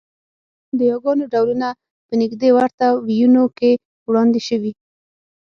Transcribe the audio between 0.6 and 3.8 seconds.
د یاګانو ډولونه په نږدې ورته وییونو کې